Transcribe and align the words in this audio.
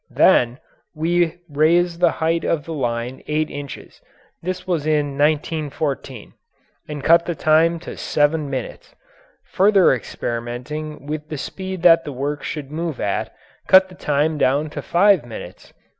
Then 0.09 0.57
we 0.95 1.41
raised 1.47 1.99
the 1.99 2.13
height 2.17 2.43
of 2.43 2.65
the 2.65 2.73
line 2.73 3.21
eight 3.27 3.51
inches 3.51 4.01
this 4.41 4.65
was 4.65 4.87
in 4.87 5.15
1914 5.15 6.33
and 6.89 7.03
cut 7.03 7.27
the 7.27 7.35
time 7.35 7.79
to 7.81 7.95
seven 7.95 8.49
minutes. 8.49 8.95
Further 9.51 9.93
experimenting 9.93 11.05
with 11.05 11.29
the 11.29 11.37
speed 11.37 11.83
that 11.83 12.03
the 12.03 12.13
work 12.13 12.41
should 12.41 12.71
move 12.71 12.99
at 12.99 13.31
cut 13.67 13.89
the 13.89 13.95
time 13.95 14.39
down 14.39 14.71
to 14.71 14.81
five 14.81 15.23
minutes. 15.23 15.71